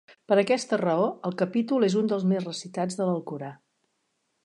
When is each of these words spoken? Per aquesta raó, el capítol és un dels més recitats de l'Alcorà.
Per 0.31 0.37
aquesta 0.43 0.79
raó, 0.81 1.03
el 1.29 1.37
capítol 1.43 1.87
és 1.89 1.99
un 2.01 2.09
dels 2.15 2.27
més 2.33 2.43
recitats 2.49 3.01
de 3.03 3.11
l'Alcorà. 3.11 3.55